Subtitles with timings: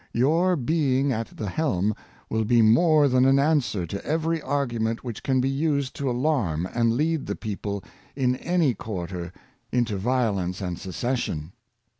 [0.13, 1.93] Your being at the helm
[2.27, 6.65] will be more thari an answer to every argument which can be used to alarm
[6.73, 7.83] and lead the people
[8.15, 9.31] in any quarter
[9.71, 11.51] into violence and secession.